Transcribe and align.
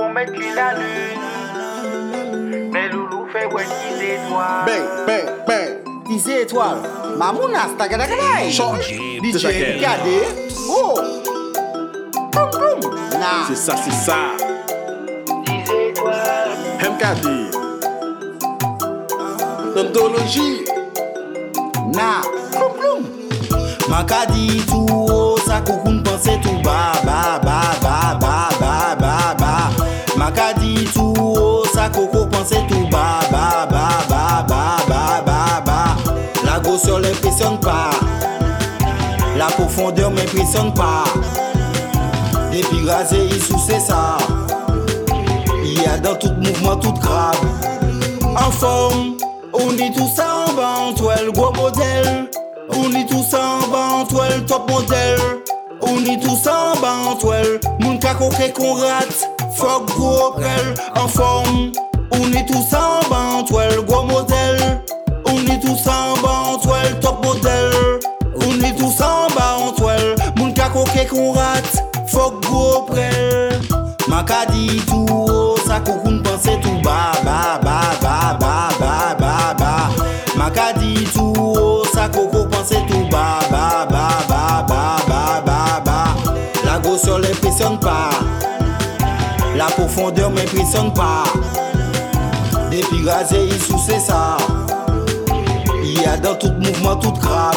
pour 0.00 0.08
mettre 0.08 0.32
la 0.56 0.72
lune. 0.72 1.20
Mais 2.72 2.88
loulou 2.88 3.26
fait 3.30 3.46
10 3.46 3.54
étoiles. 4.02 4.64
Bang, 4.66 4.86
bang, 5.06 5.26
bang. 5.46 5.72
10 6.08 6.28
étoiles. 6.28 6.82
Mamouna, 7.18 7.68
stagadagadai. 7.74 8.50
DJ, 8.50 9.44
regardez. 9.76 10.22
Oh. 10.70 11.00
Boum. 12.32 12.80
Nah. 13.12 13.44
C'est 13.48 13.56
ça, 13.56 13.74
c'est 13.76 13.92
ça. 13.92 14.16
10 15.44 15.52
étoiles. 15.90 16.56
MKD. 16.80 17.26
Dondologie. 19.76 20.64
Nah. 21.92 22.22
Boum, 22.52 22.72
boum. 22.80 23.00
Makadi 23.90 24.62
tout 24.66 24.86
haut, 24.90 25.36
tout 25.36 26.58
bas, 26.64 26.92
bas, 27.04 27.38
bas, 27.42 28.14
bas. 28.18 28.29
Sa 30.80 31.90
koko 31.90 32.24
panse 32.26 32.56
tou 32.68 32.88
ba 32.90 33.20
La 36.44 36.58
grosseur 36.60 37.00
l'impressionne 37.00 37.60
pas. 37.60 37.90
La 39.36 39.46
profondeur 39.46 40.10
m'impressionne 40.10 40.72
pas. 40.72 41.04
Rasé 42.86 43.18
il 43.30 43.42
sous 43.42 43.58
c'est 43.58 43.78
ça. 43.78 44.16
Il 45.62 45.82
y 45.82 45.86
a 45.86 45.98
dans 45.98 46.14
tout 46.14 46.32
mouvement 46.32 46.76
tout 46.76 46.92
grave. 46.94 47.38
En 48.22 48.50
forme 48.50 49.16
On 49.52 49.72
dit 49.72 49.92
tout 49.92 50.08
ça 50.08 50.26
en 50.48 50.54
bas 50.54 50.96
toi 50.96 51.14
le 51.22 51.30
gros 51.30 51.52
modèle. 51.52 52.30
On 52.70 52.88
dit 52.88 53.06
tout 53.06 53.22
ça 53.22 53.38
en 53.38 53.68
bas 53.68 54.06
toi 54.08 54.24
le 54.34 54.44
top 54.46 54.70
modèle. 54.70 55.20
On 55.82 56.00
dit 56.00 56.18
tout 56.18 56.36
ça 56.42 56.72
en 56.74 56.80
bas 56.80 57.16
toi 57.20 57.36
Moun 57.80 57.98
ka 57.98 58.14
koke 58.14 58.52
qu'on 58.54 58.74
rate 58.74 59.39
Fok 59.60 59.90
gwo 59.92 60.30
pel, 60.38 60.74
an 60.96 61.08
form 61.08 61.72
On 62.12 62.32
est 62.32 62.46
tous 62.46 62.74
en 62.74 63.06
bantouel, 63.10 63.84
gros 63.86 64.04
modèle 64.04 64.80
On 65.26 65.36
est 65.52 65.60
tous 65.60 65.86
en 65.86 66.18
bantouel, 66.22 66.98
top 67.00 67.22
modèle 67.22 68.00
On 68.36 68.58
est 68.64 68.74
tous 68.78 69.02
en 69.02 69.28
bantouel 69.36 70.16
Moun 70.36 70.54
ka 70.54 70.70
koke 70.72 71.04
kon 71.10 71.34
rat, 71.36 71.68
fok 72.08 72.40
gwo 72.46 72.86
prel 72.88 73.60
Maka 74.08 74.46
di 74.48 74.80
tou, 74.88 75.04
oh, 75.28 75.58
sa 75.66 75.76
kokoun 75.84 76.19
Profondeur 89.76 90.30
m'impressionne 90.30 90.92
pas 90.92 91.24
Depi 92.70 93.04
raze 93.06 93.32
yi 93.32 93.58
sou 93.58 93.78
ça. 93.78 94.36
Il 95.82 96.00
y 96.00 96.04
a 96.04 96.16
dans 96.16 96.34
tout 96.34 96.52
mouvement 96.58 96.96
tout 96.96 97.12
krab 97.12 97.54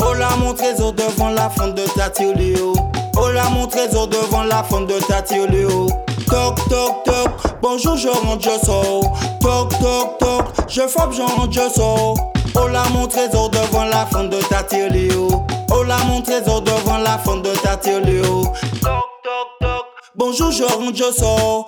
Oh 0.00 0.14
la 0.14 0.30
mon 0.36 0.54
trésor 0.54 0.92
devant 0.92 1.30
la 1.30 1.50
fante 1.50 1.74
de 1.74 1.84
ta 1.96 2.10
tirlio 2.10 2.74
O 3.16 3.28
la 3.30 3.48
mon 3.50 3.66
trésor 3.66 4.08
devant 4.08 4.44
la 4.44 4.62
fante 4.62 4.86
de 4.86 4.98
ta 5.06 5.22
tirlio 5.22 5.88
Tok, 6.26 6.56
tok, 6.68 7.04
tok, 7.04 7.30
bonjour 7.60 7.96
je 7.96 8.06
rentre, 8.06 8.44
je 8.44 8.64
sors. 8.64 9.18
Tok, 9.40 9.70
tok, 9.80 10.18
tok, 10.20 10.44
je 10.68 10.82
frappe, 10.82 11.12
je 11.12 11.22
rentre, 11.22 11.50
je 11.50 11.68
sors. 11.74 12.14
O 12.54 12.68
la 12.68 12.84
mon 12.90 13.06
trésor 13.08 13.50
devant 13.50 13.84
la 13.84 14.06
fante 14.06 14.30
de 14.30 14.38
ta 14.48 14.62
tirlio 14.62 15.28
O 15.72 15.82
la 15.82 15.98
mon 16.04 16.20
trésor 16.20 16.62
devant 16.62 16.98
la 16.98 17.18
fante 17.18 17.42
de 17.42 17.50
ta 17.62 17.76
joue, 20.32 20.50
je 20.50 20.62
rentre, 20.62 20.94
je 20.94 21.12
sors. 21.12 21.66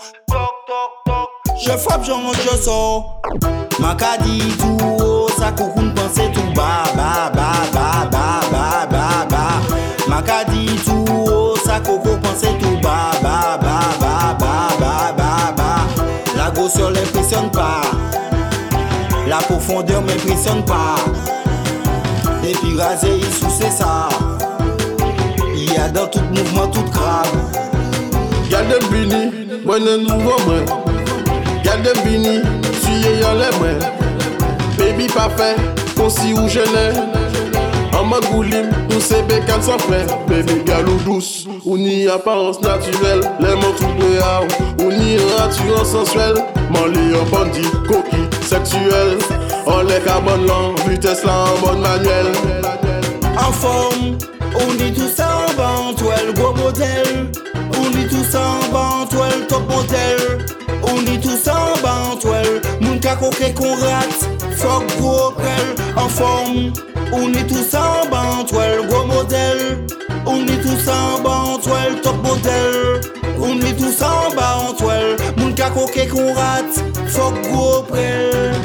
Je 1.65 1.71
frappe, 1.73 2.05
je 2.05 2.13
rentre, 2.13 2.39
je 2.41 2.63
sors. 2.63 3.21
Tout 4.59 4.77
haut, 5.03 5.29
ça 5.39 5.53
pensée 5.53 6.31
tout 6.33 6.53
bas, 6.55 6.85
tout 10.85 11.05
haut, 11.13 11.57
ça 11.65 11.81
coco, 11.81 12.17
pensée 12.23 12.57
tout 12.61 12.81
bas. 12.83 13.13
La 16.37 16.51
grosseur 16.51 16.91
l'impressionne 16.91 17.51
pas. 17.51 17.83
La 19.29 19.39
profondeur 19.39 20.03
m'impressionne 20.03 20.65
pas. 20.65 20.97
Et 22.45 22.53
puis 22.53 22.77
rasé, 22.79 23.09
il 23.17 23.33
sous 23.33 23.51
c'est 23.51 23.71
ça. 23.71 24.09
Il 25.55 25.73
y 25.73 25.77
a 25.77 25.89
dans 25.89 26.07
tout 26.07 26.21
mouvement, 26.31 26.67
toute 26.69 26.91
crabe 26.91 27.52
de 28.73 28.87
bini, 28.91 29.23
mwen 29.65 29.89
e 29.89 29.97
nouvo 29.97 30.39
mwen. 30.47 30.65
Gade 31.65 31.93
bini, 32.05 32.41
suye 32.83 33.19
yon 33.21 33.39
le 33.39 33.51
mwen. 33.59 33.79
Baby 34.79 35.07
pa 35.13 35.29
fe, 35.37 35.53
konsi 35.97 36.33
ou 36.33 36.49
jene. 36.49 36.87
Anman 37.99 38.25
goulim, 38.31 38.71
nou 38.89 39.01
sebe 39.05 39.43
kan 39.47 39.61
san 39.63 39.79
fe 39.85 40.01
Baby 40.27 40.63
galou 40.65 40.97
dous, 41.05 41.47
ou 41.67 41.77
ni 41.77 42.09
aparence 42.09 42.63
naturel 42.63 43.21
Le 43.39 43.53
man 43.55 43.75
troupe 43.77 44.09
a 44.25 44.41
ou, 44.41 44.87
ou 44.87 44.91
ni 44.91 45.19
rature 45.37 45.85
sensuel 45.85 46.41
Man 46.73 46.89
li 46.97 47.11
yon 47.13 47.29
bandi, 47.31 47.69
koki, 47.85 48.25
seksuel. 48.49 49.19
An 49.69 49.85
le 49.87 50.01
kabon 50.07 50.49
lan, 50.49 50.75
vites 50.89 51.23
la 51.29 51.37
an 51.53 51.61
bon 51.61 51.85
manuel. 51.85 52.33
An 53.37 53.53
form 53.53 54.32
tous 58.33 58.39
an 58.39 58.73
bantwel 58.73 59.47
Top 59.49 59.69
model, 59.69 60.47
on 60.83 61.05
di 61.05 61.19
tous 61.21 61.49
an 61.49 61.77
bantwel 61.83 62.61
Moun 62.81 63.01
ka 63.01 63.15
koke 63.17 63.53
kon 63.55 63.77
rat, 63.83 64.13
fok 64.57 64.85
gwo 64.97 65.33
krel 65.37 65.69
An 65.97 66.09
form, 66.09 66.73
on 67.13 67.33
di 67.33 67.45
tous 67.45 67.75
an 67.75 68.09
bantwel 68.11 68.87
Gwo 68.89 69.05
model, 69.07 69.61
on 70.27 70.47
di 70.47 70.57
tous 70.63 70.89
an 70.89 71.23
bantwel 71.25 72.01
Top 72.03 72.17
model, 72.23 73.01
on 73.41 73.61
di 73.61 73.75
tous 73.77 74.03
an 74.03 74.33
bantwel 74.37 75.17
Moun 75.37 75.55
ka 75.55 75.71
koke 75.71 76.09
kon 76.13 76.33
rat, 76.37 76.81
fok 77.13 77.37
gwo 77.51 77.83
krel 77.91 78.57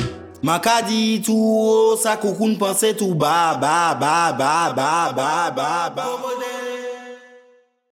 Maka 0.41 0.79
di 0.87 1.19
tou 1.19 1.35
o, 1.35 1.97
sa 1.99 2.15
koukoun 2.21 2.55
panse 2.61 2.93
tou. 2.95 3.17
Ba 3.17 3.57
ba 3.59 3.97
ba 3.99 4.31
ba 4.31 4.71
ba 4.71 5.11
ba 5.11 5.49
ba 5.51 5.89
ba. 5.91 6.66